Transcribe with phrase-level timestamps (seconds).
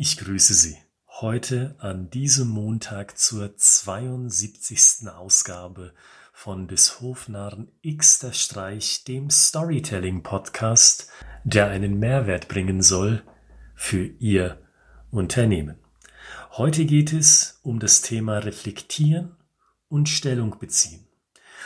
[0.00, 0.76] Ich grüße Sie.
[1.08, 5.08] Heute an diesem Montag zur 72.
[5.08, 5.92] Ausgabe
[6.32, 11.08] von des Hofnarren X der Streich, dem Storytelling Podcast,
[11.42, 13.24] der einen Mehrwert bringen soll
[13.74, 14.64] für Ihr
[15.10, 15.80] Unternehmen.
[16.52, 19.34] Heute geht es um das Thema Reflektieren
[19.88, 21.08] und Stellung beziehen.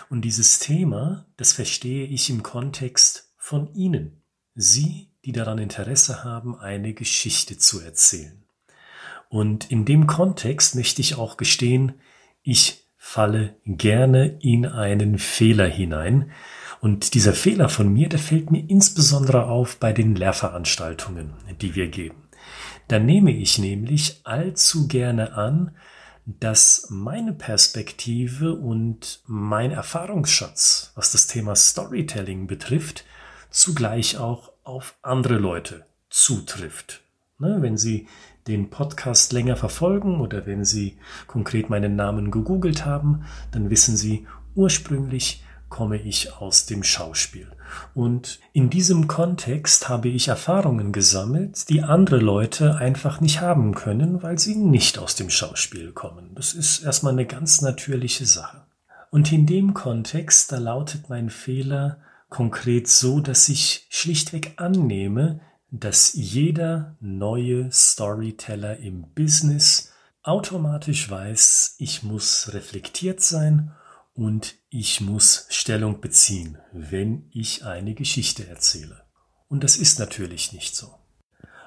[0.09, 4.23] Und dieses Thema, das verstehe ich im Kontext von Ihnen.
[4.55, 8.43] Sie die daran Interesse haben, eine Geschichte zu erzählen.
[9.29, 11.95] Und in dem Kontext möchte ich auch gestehen,
[12.43, 16.31] ich falle gerne in einen Fehler hinein.
[16.81, 21.89] Und dieser Fehler von mir, der fällt mir insbesondere auf bei den Lehrveranstaltungen, die wir
[21.89, 22.29] geben.
[22.89, 25.75] Da nehme ich nämlich allzu gerne an,
[26.27, 33.05] dass meine Perspektive und mein Erfahrungsschatz, was das Thema Storytelling betrifft,
[33.51, 37.01] zugleich auch auf andere Leute zutrifft.
[37.39, 38.07] Ne, wenn Sie
[38.47, 44.27] den Podcast länger verfolgen oder wenn Sie konkret meinen Namen gegoogelt haben, dann wissen Sie,
[44.55, 47.49] ursprünglich komme ich aus dem Schauspiel.
[47.95, 54.23] Und in diesem Kontext habe ich Erfahrungen gesammelt, die andere Leute einfach nicht haben können,
[54.23, 56.35] weil sie nicht aus dem Schauspiel kommen.
[56.35, 58.63] Das ist erstmal eine ganz natürliche Sache.
[59.11, 61.97] Und in dem Kontext, da lautet mein Fehler,
[62.33, 69.93] konkret so, dass ich schlichtweg annehme, dass jeder neue Storyteller im Business
[70.23, 73.73] automatisch weiß, ich muss reflektiert sein
[74.15, 79.03] und ich muss Stellung beziehen, wenn ich eine Geschichte erzähle.
[79.49, 80.95] Und das ist natürlich nicht so.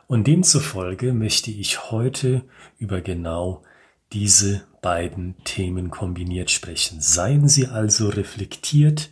[0.08, 2.44] Und demzufolge möchte ich heute
[2.80, 3.64] über genau
[4.14, 7.02] diese beiden Themen kombiniert sprechen.
[7.02, 9.12] Seien Sie also reflektiert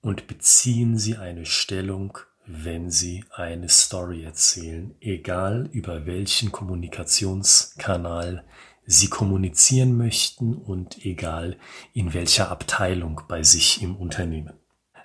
[0.00, 8.44] und beziehen Sie eine Stellung, wenn Sie eine Story erzählen, egal über welchen Kommunikationskanal
[8.86, 11.56] Sie kommunizieren möchten und egal
[11.92, 14.54] in welcher Abteilung bei sich im Unternehmen.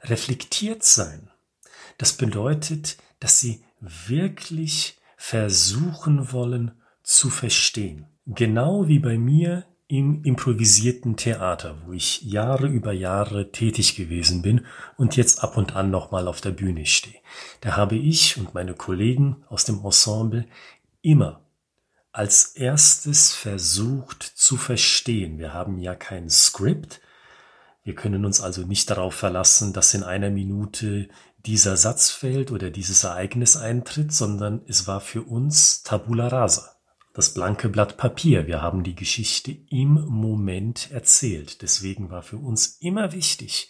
[0.03, 1.29] Reflektiert sein,
[1.97, 6.71] das bedeutet, dass Sie wirklich versuchen wollen
[7.03, 8.07] zu verstehen.
[8.25, 14.65] Genau wie bei mir im improvisierten Theater, wo ich Jahre über Jahre tätig gewesen bin
[14.97, 17.19] und jetzt ab und an nochmal auf der Bühne stehe.
[17.61, 20.47] Da habe ich und meine Kollegen aus dem Ensemble
[21.01, 21.41] immer
[22.11, 25.37] als erstes versucht zu verstehen.
[25.37, 27.01] Wir haben ja kein Skript.
[27.83, 31.09] Wir können uns also nicht darauf verlassen, dass in einer Minute
[31.45, 36.74] dieser Satz fällt oder dieses Ereignis eintritt, sondern es war für uns Tabula rasa
[37.15, 38.45] das blanke Blatt Papier.
[38.45, 41.61] Wir haben die Geschichte im Moment erzählt.
[41.61, 43.69] Deswegen war für uns immer wichtig,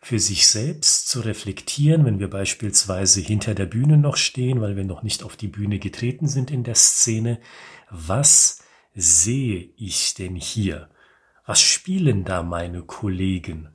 [0.00, 4.84] für sich selbst zu reflektieren, wenn wir beispielsweise hinter der Bühne noch stehen, weil wir
[4.84, 7.40] noch nicht auf die Bühne getreten sind in der Szene.
[7.90, 8.62] Was
[8.94, 10.88] sehe ich denn hier?
[11.46, 13.70] Was spielen da meine Kollegen?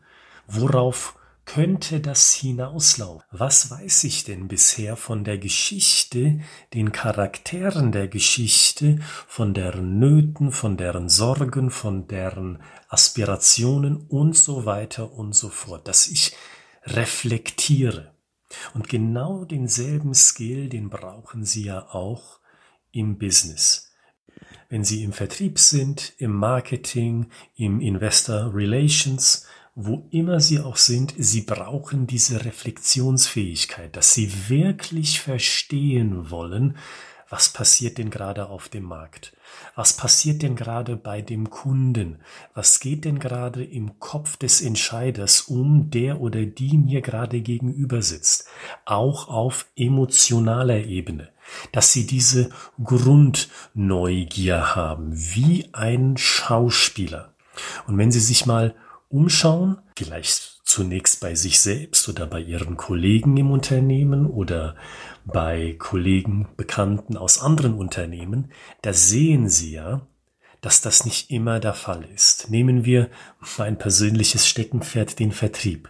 [0.47, 3.27] Worauf könnte das hinauslaufen?
[3.31, 6.39] Was weiß ich denn bisher von der Geschichte,
[6.73, 14.65] den Charakteren der Geschichte, von deren Nöten, von deren Sorgen, von deren Aspirationen und so
[14.65, 16.35] weiter und so fort, dass ich
[16.85, 18.13] reflektiere.
[18.73, 22.39] Und genau denselben Skill, den brauchen Sie ja auch
[22.91, 23.91] im Business.
[24.69, 29.45] Wenn Sie im Vertrieb sind, im Marketing, im Investor Relations,
[29.75, 36.77] wo immer sie auch sind, sie brauchen diese Reflexionsfähigkeit, dass sie wirklich verstehen wollen,
[37.33, 39.35] was passiert denn gerade auf dem Markt?
[39.73, 42.19] Was passiert denn gerade bei dem Kunden?
[42.53, 48.03] Was geht denn gerade im Kopf des Entscheiders um, der oder die mir gerade gegenüber
[48.03, 48.47] sitzt?
[48.85, 51.29] Auch auf emotionaler Ebene.
[51.71, 52.51] Dass sie diese
[52.83, 57.33] Grundneugier haben, wie ein Schauspieler.
[57.87, 58.75] Und wenn Sie sich mal
[59.13, 64.75] umschauen, vielleicht zunächst bei sich selbst oder bei ihren Kollegen im Unternehmen oder
[65.23, 68.51] bei Kollegen, Bekannten aus anderen Unternehmen,
[68.81, 70.07] da sehen Sie ja,
[70.61, 72.49] dass das nicht immer der Fall ist.
[72.49, 73.09] Nehmen wir
[73.57, 75.89] mein persönliches Steckenpferd, den Vertrieb.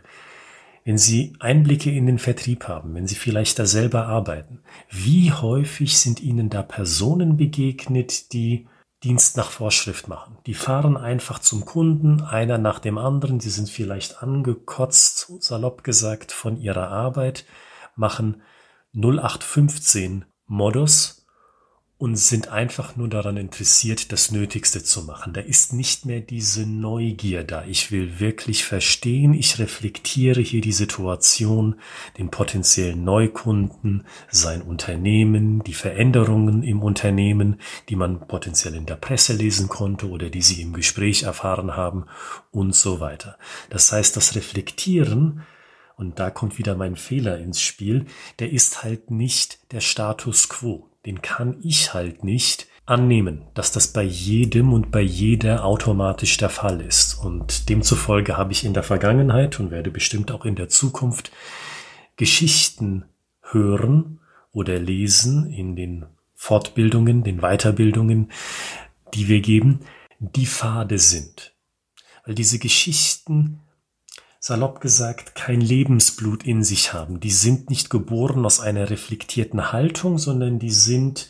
[0.84, 4.60] Wenn Sie Einblicke in den Vertrieb haben, wenn Sie vielleicht da selber arbeiten,
[4.90, 8.68] wie häufig sind Ihnen da Personen begegnet, die
[9.04, 10.38] Dienst nach Vorschrift machen.
[10.46, 16.32] Die fahren einfach zum Kunden, einer nach dem anderen, die sind vielleicht angekotzt, salopp gesagt,
[16.32, 17.46] von ihrer Arbeit,
[17.96, 18.42] machen
[18.94, 21.23] 0815 Modus
[22.04, 25.32] und sind einfach nur daran interessiert, das Nötigste zu machen.
[25.32, 27.64] Da ist nicht mehr diese Neugier da.
[27.64, 31.76] Ich will wirklich verstehen, ich reflektiere hier die Situation,
[32.18, 39.32] den potenziellen Neukunden, sein Unternehmen, die Veränderungen im Unternehmen, die man potenziell in der Presse
[39.32, 42.08] lesen konnte oder die Sie im Gespräch erfahren haben
[42.52, 43.38] und so weiter.
[43.70, 45.44] Das heißt, das Reflektieren
[45.96, 48.08] und da kommt wieder mein Fehler ins Spiel,
[48.40, 53.88] der ist halt nicht der Status quo den kann ich halt nicht annehmen, dass das
[53.88, 57.16] bei jedem und bei jeder automatisch der Fall ist.
[57.16, 61.32] Und demzufolge habe ich in der Vergangenheit und werde bestimmt auch in der Zukunft
[62.16, 63.06] Geschichten
[63.42, 64.20] hören
[64.52, 66.06] oder lesen in den
[66.36, 68.32] Fortbildungen, den Weiterbildungen,
[69.14, 69.80] die wir geben,
[70.20, 71.54] die fade sind.
[72.26, 73.62] Weil diese Geschichten
[74.44, 77.22] salopp gesagt, kein Lebensblut in sich haben.
[77.22, 81.30] Die sind nicht geboren aus einer reflektierten Haltung, sondern die sind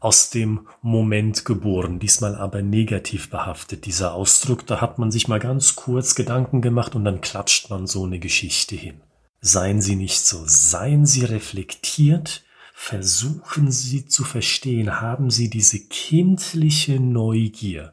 [0.00, 4.66] aus dem Moment geboren, diesmal aber negativ behaftet, dieser Ausdruck.
[4.66, 8.18] Da hat man sich mal ganz kurz Gedanken gemacht und dann klatscht man so eine
[8.18, 9.02] Geschichte hin.
[9.42, 12.42] Seien Sie nicht so, seien Sie reflektiert,
[12.72, 17.92] versuchen Sie zu verstehen, haben Sie diese kindliche Neugier,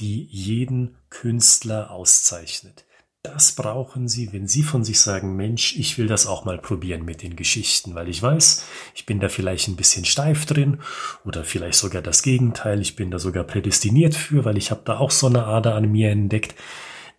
[0.00, 2.86] die jeden Künstler auszeichnet.
[3.22, 7.04] Das brauchen Sie, wenn Sie von sich sagen, Mensch, ich will das auch mal probieren
[7.04, 8.64] mit den Geschichten, weil ich weiß,
[8.94, 10.78] ich bin da vielleicht ein bisschen steif drin
[11.26, 14.96] oder vielleicht sogar das Gegenteil, ich bin da sogar prädestiniert für, weil ich habe da
[14.96, 16.54] auch so eine Ader an mir entdeckt.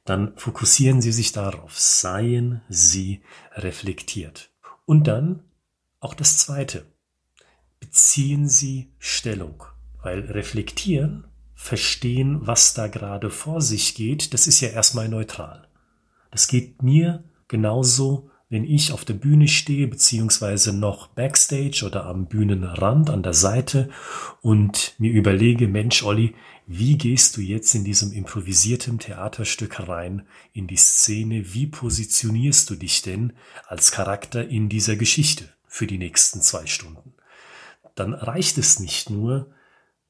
[0.03, 3.21] Dann fokussieren Sie sich darauf, seien Sie
[3.53, 4.49] reflektiert.
[4.87, 5.43] Und dann
[5.99, 6.87] auch das Zweite,
[7.79, 9.65] beziehen Sie Stellung,
[10.01, 15.67] weil reflektieren, verstehen, was da gerade vor sich geht, das ist ja erstmal neutral.
[16.31, 22.27] Das geht mir genauso, wenn ich auf der Bühne stehe, beziehungsweise noch backstage oder am
[22.27, 23.89] Bühnenrand an der Seite
[24.41, 26.35] und mir überlege, Mensch, Olli,
[26.67, 31.53] wie gehst du jetzt in diesem improvisierten Theaterstück rein in die Szene?
[31.53, 33.33] Wie positionierst du dich denn
[33.67, 37.13] als Charakter in dieser Geschichte für die nächsten zwei Stunden?
[37.95, 39.49] Dann reicht es nicht nur,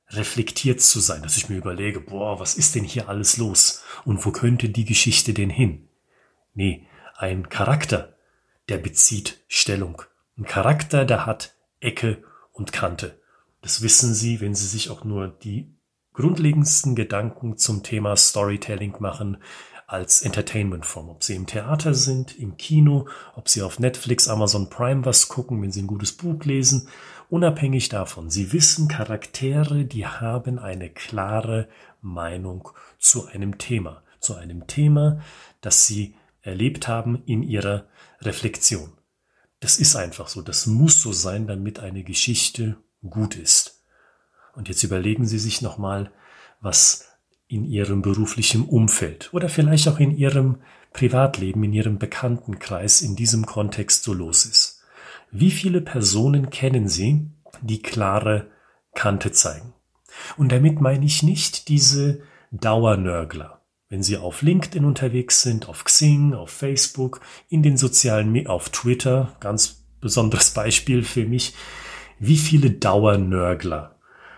[0.10, 3.84] reflektiert zu sein, dass ich mir überlege, boah, was ist denn hier alles los?
[4.04, 5.88] Und wo könnte die Geschichte denn hin?
[6.54, 6.88] Nee,
[7.18, 8.16] ein Charakter,
[8.68, 10.02] der bezieht Stellung.
[10.38, 13.20] Ein Charakter, der hat Ecke und Kante.
[13.62, 15.74] Das wissen Sie, wenn Sie sich auch nur die
[16.14, 19.38] grundlegendsten Gedanken zum Thema Storytelling machen
[19.88, 21.10] als Entertainmentform.
[21.10, 25.62] Ob Sie im Theater sind, im Kino, ob Sie auf Netflix, Amazon Prime was gucken,
[25.62, 26.88] wenn Sie ein gutes Buch lesen,
[27.30, 28.30] unabhängig davon.
[28.30, 31.68] Sie wissen Charaktere, die haben eine klare
[32.02, 32.70] Meinung
[33.00, 34.04] zu einem Thema.
[34.20, 35.22] Zu einem Thema,
[35.62, 37.88] das Sie erlebt haben in ihrer
[38.22, 38.94] Reflexion.
[39.60, 42.78] Das ist einfach so, das muss so sein, damit eine Geschichte
[43.08, 43.84] gut ist.
[44.56, 46.12] Und jetzt überlegen Sie sich nochmal,
[46.60, 47.08] was
[47.48, 50.58] in Ihrem beruflichen Umfeld oder vielleicht auch in Ihrem
[50.94, 54.84] Privatleben, in Ihrem Bekanntenkreis in diesem Kontext so los ist.
[55.32, 57.30] Wie viele Personen kennen Sie,
[57.62, 58.48] die klare
[58.96, 59.74] Kante zeigen?
[60.38, 62.22] Und damit meine ich nicht diese
[62.52, 63.61] Dauernörgler,
[63.92, 69.36] wenn Sie auf LinkedIn unterwegs sind, auf Xing, auf Facebook, in den sozialen, auf Twitter,
[69.42, 71.54] ganz besonderes Beispiel für mich,
[72.18, 73.98] wie viele Dauernörgler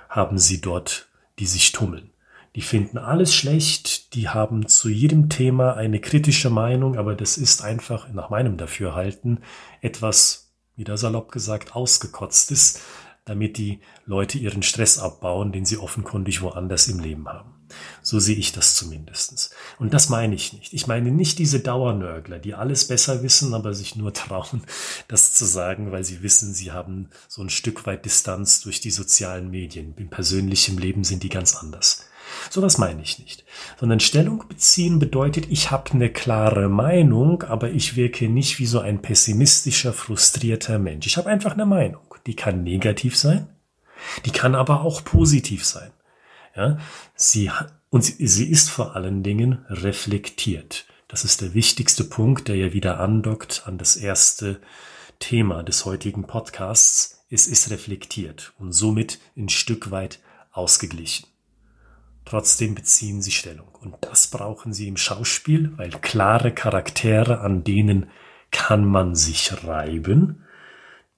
[0.09, 1.07] haben Sie dort,
[1.37, 2.09] die sich tummeln?
[2.55, 7.63] Die finden alles schlecht, die haben zu jedem Thema eine kritische Meinung, aber das ist
[7.63, 9.39] einfach nach meinem Dafürhalten
[9.81, 12.81] etwas, wieder salopp gesagt, ausgekotztes,
[13.25, 17.53] damit die Leute ihren Stress abbauen, den sie offenkundig woanders im Leben haben.
[18.01, 19.49] So sehe ich das zumindestens.
[19.79, 20.73] Und das meine ich nicht.
[20.73, 24.63] Ich meine nicht diese Dauernörgler, die alles besser wissen, aber sich nur trauen,
[25.07, 28.91] das zu sagen, weil sie wissen, sie haben so ein Stück weit Distanz durch die
[28.91, 29.93] sozialen Medien.
[29.97, 32.05] Im persönlichen Leben sind die ganz anders.
[32.49, 33.43] Sowas meine ich nicht.
[33.79, 38.79] Sondern Stellung beziehen bedeutet, ich habe eine klare Meinung, aber ich wirke nicht wie so
[38.79, 41.05] ein pessimistischer, frustrierter Mensch.
[41.07, 42.12] Ich habe einfach eine Meinung.
[42.25, 43.47] Die kann negativ sein,
[44.25, 45.91] die kann aber auch positiv sein.
[46.55, 46.77] Ja,
[47.15, 47.51] sie,
[47.89, 50.85] und sie, sie ist vor allen Dingen reflektiert.
[51.07, 54.59] Das ist der wichtigste Punkt, der ja wieder andockt an das erste
[55.19, 57.25] Thema des heutigen Podcasts.
[57.29, 60.19] Es ist reflektiert und somit ein Stück weit
[60.51, 61.27] ausgeglichen.
[62.25, 63.67] Trotzdem beziehen sie Stellung.
[63.81, 68.09] Und das brauchen sie im Schauspiel, weil klare Charaktere, an denen
[68.51, 70.42] kann man sich reiben,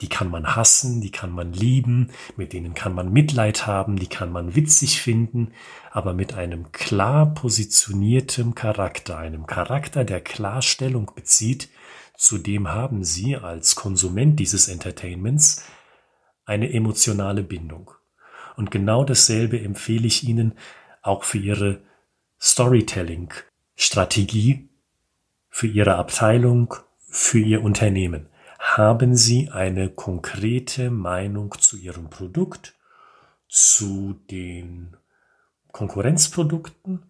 [0.02, 4.08] die kann man hassen, die kann man lieben, mit denen kann man Mitleid haben, die
[4.08, 5.54] kann man witzig finden,
[5.92, 11.70] aber mit einem klar positioniertem Charakter, einem Charakter, der Klarstellung bezieht,
[12.18, 15.64] zu dem haben Sie als Konsument dieses Entertainments
[16.46, 17.92] eine emotionale Bindung.
[18.56, 20.54] Und genau dasselbe empfehle ich Ihnen
[21.02, 21.84] auch für Ihre
[22.40, 24.70] Storytelling-Strategie,
[25.50, 26.74] für Ihre Abteilung,
[27.10, 28.28] für Ihr Unternehmen.
[28.74, 32.74] Haben Sie eine konkrete Meinung zu Ihrem Produkt,
[33.48, 34.98] zu den
[35.72, 37.04] Konkurrenzprodukten,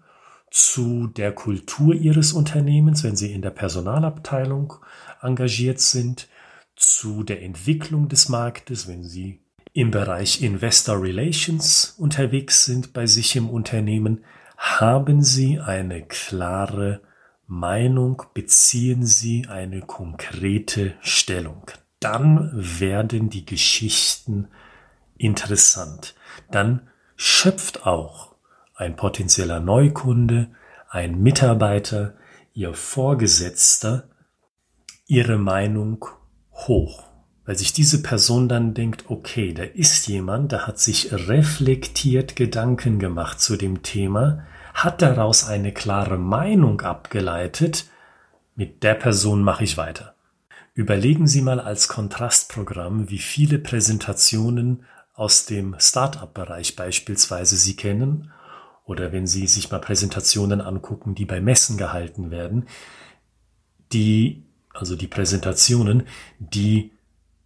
[0.52, 4.74] zu der Kultur Ihres Unternehmens, wenn Sie in der Personalabteilung
[5.22, 6.28] engagiert sind,
[6.76, 9.40] zu der Entwicklung des Marktes, wenn Sie
[9.74, 14.26] im Bereich Investor Relations unterwegs sind bei sich im Unternehmen,
[14.58, 17.02] haben Sie eine klare
[17.48, 21.70] Meinung, beziehen Sie eine konkrete Stellung.
[22.00, 24.48] Dann werden die Geschichten
[25.18, 26.16] interessant.
[26.52, 28.36] Dann schöpft auch
[28.76, 30.50] ein potenzieller Neukunde,
[30.90, 32.16] ein Mitarbeiter,
[32.54, 34.10] Ihr Vorgesetzter
[35.08, 36.06] Ihre Meinung
[36.54, 37.04] hoch,
[37.46, 42.98] weil sich diese Person dann denkt, okay, da ist jemand, der hat sich reflektiert Gedanken
[42.98, 44.46] gemacht zu dem Thema,
[44.76, 47.90] hat daraus eine klare Meinung abgeleitet,
[48.56, 50.16] mit der Person mache ich weiter.
[50.74, 58.32] Überlegen Sie mal als Kontrastprogramm, wie viele Präsentationen aus dem Startup-Bereich beispielsweise Sie kennen
[58.84, 62.68] oder wenn Sie sich mal Präsentationen angucken, die bei Messen gehalten werden,
[63.94, 66.04] die also die Präsentationen,
[66.40, 66.92] die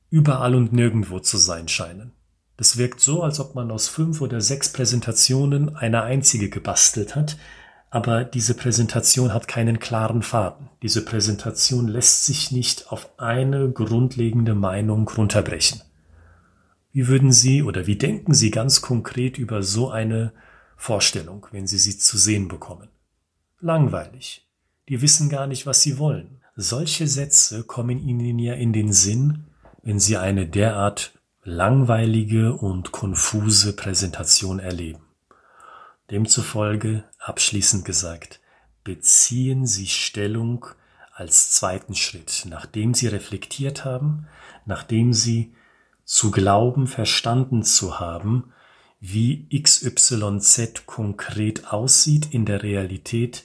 [0.09, 2.12] überall und nirgendwo zu sein scheinen.
[2.59, 7.37] Das wirkt so, als ob man aus fünf oder sechs Präsentationen eine einzige gebastelt hat,
[7.89, 10.67] aber diese Präsentation hat keinen klaren Faden.
[10.81, 15.83] Diese Präsentation lässt sich nicht auf eine grundlegende Meinung runterbrechen.
[16.91, 20.33] Wie würden Sie oder wie denken Sie ganz konkret über so eine
[20.75, 22.89] Vorstellung, wenn Sie sie zu sehen bekommen?
[23.61, 24.45] Langweilig.
[24.89, 26.41] Die wissen gar nicht, was sie wollen.
[26.57, 29.45] Solche Sätze kommen Ihnen ja in den Sinn,
[29.81, 31.13] wenn Sie eine derart
[31.43, 35.01] langweilige und konfuse Präsentation erleben.
[36.12, 38.39] Demzufolge, abschließend gesagt,
[38.84, 40.65] beziehen Sie Stellung
[41.13, 44.27] als zweiten Schritt, nachdem Sie reflektiert haben,
[44.65, 45.53] nachdem Sie
[46.03, 48.53] zu glauben, verstanden zu haben,
[49.00, 53.43] wie XYZ konkret aussieht in der Realität,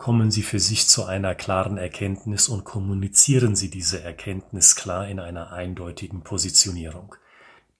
[0.00, 5.20] kommen Sie für sich zu einer klaren Erkenntnis und kommunizieren Sie diese Erkenntnis klar in
[5.20, 7.14] einer eindeutigen Positionierung.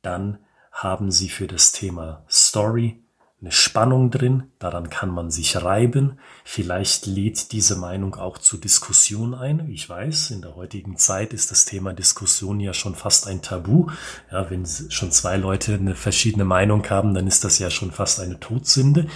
[0.03, 0.37] Dann
[0.71, 3.01] haben Sie für das Thema Story
[3.41, 6.19] eine Spannung drin, daran kann man sich reiben.
[6.45, 9.71] Vielleicht lädt diese Meinung auch zu Diskussion ein.
[9.71, 13.87] Ich weiß, in der heutigen Zeit ist das Thema Diskussion ja schon fast ein Tabu.
[14.31, 18.21] Ja, wenn schon zwei Leute eine verschiedene Meinung haben, dann ist das ja schon fast
[18.21, 19.07] eine Todsünde.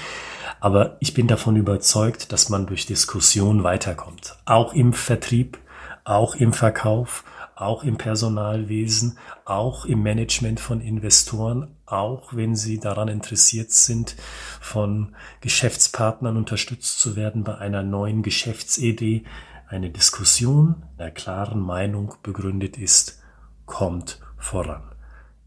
[0.64, 4.38] Aber ich bin davon überzeugt, dass man durch Diskussion weiterkommt.
[4.46, 5.58] Auch im Vertrieb,
[6.04, 7.22] auch im Verkauf,
[7.54, 14.16] auch im Personalwesen, auch im Management von Investoren, auch wenn sie daran interessiert sind,
[14.58, 19.24] von Geschäftspartnern unterstützt zu werden bei einer neuen Geschäftsidee.
[19.68, 23.20] Eine Diskussion der klaren Meinung begründet ist,
[23.66, 24.92] kommt voran.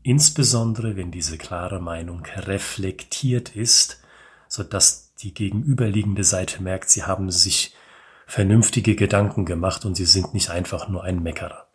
[0.04, 4.04] Insbesondere wenn diese klare Meinung reflektiert ist,
[4.48, 7.74] so dass die gegenüberliegende Seite merkt, sie haben sich
[8.26, 11.68] vernünftige Gedanken gemacht und sie sind nicht einfach nur ein Meckerer.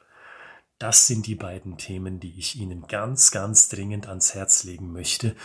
[0.82, 5.36] Das sind die beiden Themen, die ich Ihnen ganz, ganz dringend ans Herz legen möchte.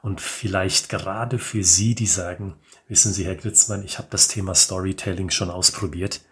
[0.00, 2.56] Und vielleicht gerade für Sie, die sagen,
[2.88, 6.22] wissen Sie, Herr Gritzmann, ich habe das Thema Storytelling schon ausprobiert,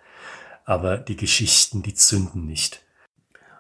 [0.65, 2.86] aber die Geschichten, die zünden nicht.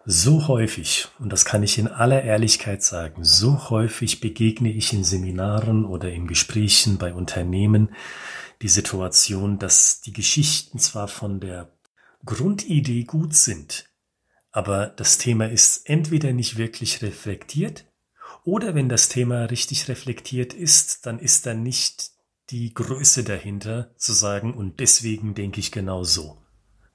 [0.09, 5.03] So häufig, und das kann ich in aller Ehrlichkeit sagen, so häufig begegne ich in
[5.03, 7.89] Seminaren oder in Gesprächen bei Unternehmen
[8.63, 11.73] die Situation, dass die Geschichten zwar von der
[12.25, 13.91] Grundidee gut sind,
[14.53, 17.85] aber das Thema ist entweder nicht wirklich reflektiert
[18.45, 22.13] oder wenn das Thema richtig reflektiert ist, dann ist da nicht
[22.51, 26.39] die Größe dahinter zu sagen und deswegen denke ich genau so.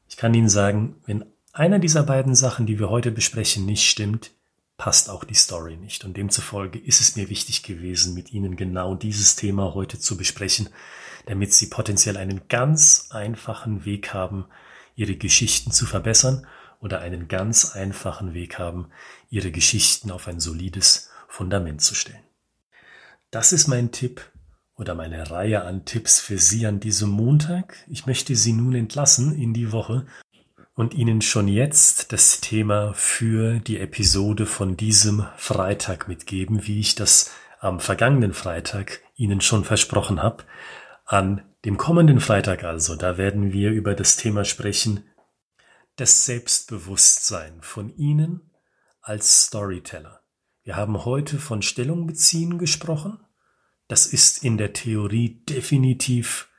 [0.08, 4.32] Ich kann Ihnen sagen, wenn einer dieser beiden Sachen, die wir heute besprechen, nicht stimmt,
[4.78, 6.06] passt auch die Story nicht.
[6.06, 10.70] Und demzufolge ist es mir wichtig gewesen, mit Ihnen genau dieses Thema heute zu besprechen,
[11.28, 14.46] damit Sie potenziell einen ganz einfachen Weg haben,
[14.96, 16.48] Ihre Geschichten zu verbessern
[16.80, 18.88] oder einen ganz einfachen Weg haben,
[19.30, 22.24] Ihre Geschichten auf ein solides Fundament zu stellen.
[23.30, 24.32] Das ist mein Tipp
[24.76, 27.78] oder meine Reihe an Tipps für Sie an diesem Montag.
[27.88, 30.08] Ich möchte Sie nun entlassen in die Woche
[30.82, 36.96] und Ihnen schon jetzt das Thema für die Episode von diesem Freitag mitgeben, wie ich
[36.96, 40.44] das am vergangenen Freitag Ihnen schon versprochen habe.
[41.06, 45.04] An dem kommenden Freitag also, da werden wir über das Thema sprechen,
[45.98, 48.50] das Selbstbewusstsein von Ihnen
[49.02, 50.22] als Storyteller.
[50.64, 53.20] Wir haben heute von Stellung beziehen gesprochen.
[53.88, 56.50] Das ist in der Theorie definitiv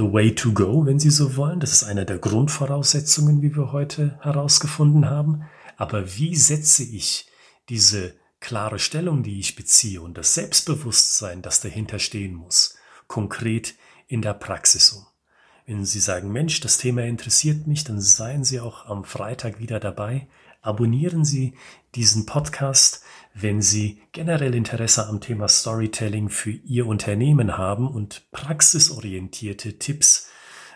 [0.00, 1.60] the way to go, wenn Sie so wollen.
[1.60, 5.42] Das ist eine der Grundvoraussetzungen, wie wir heute herausgefunden haben.
[5.76, 7.26] Aber wie setze ich
[7.68, 12.76] diese klare Stellung, die ich beziehe und das Selbstbewusstsein, das dahinter stehen muss,
[13.08, 13.74] konkret
[14.08, 15.04] in der Praxis um?
[15.66, 19.80] Wenn Sie sagen, Mensch, das Thema interessiert mich, dann seien Sie auch am Freitag wieder
[19.80, 20.28] dabei.
[20.62, 21.52] Abonnieren Sie
[21.94, 23.02] diesen Podcast,
[23.34, 30.28] wenn Sie generell Interesse am Thema Storytelling für Ihr Unternehmen haben und praxisorientierte Tipps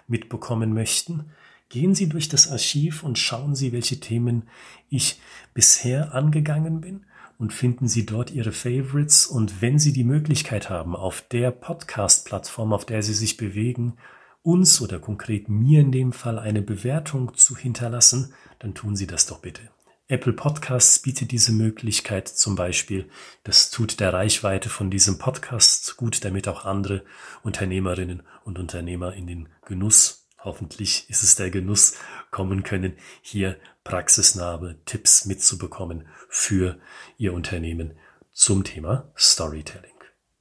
[0.07, 1.31] mitbekommen möchten.
[1.69, 4.49] Gehen Sie durch das Archiv und schauen Sie, welche Themen
[4.89, 5.21] ich
[5.55, 7.07] bisher angegangen bin
[7.39, 9.27] und finden Sie dort Ihre Favorites.
[9.27, 13.95] Und wenn Sie die Möglichkeit haben, auf der Podcast-Plattform, auf der Sie sich bewegen,
[14.43, 19.27] uns oder konkret mir in dem Fall eine Bewertung zu hinterlassen, dann tun Sie das
[19.27, 19.74] doch bitte.
[20.07, 23.09] Apple Podcasts bietet diese Möglichkeit zum Beispiel.
[23.43, 27.05] Das tut der Reichweite von diesem Podcast gut, damit auch andere
[27.43, 31.95] Unternehmerinnen und Unternehmer in den Genuss, hoffentlich ist es der Genuss,
[32.31, 36.79] kommen können, hier praxisnahe Tipps mitzubekommen für
[37.17, 37.97] ihr Unternehmen
[38.31, 39.91] zum Thema Storytelling.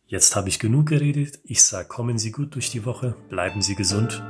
[0.06, 1.40] Jetzt habe ich genug geredet.
[1.46, 4.22] Ich sage, kommen Sie gut durch die Woche, bleiben Sie gesund.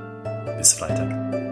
[0.58, 1.43] Bis Freitag.